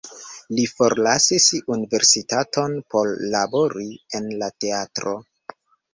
[0.59, 3.87] Li forlasis universitaton por labori
[4.21, 5.15] en la teatro.